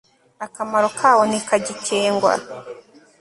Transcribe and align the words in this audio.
akamaro 0.45 0.87
kawo 0.99 1.21
ntikagikengwa 1.29 2.33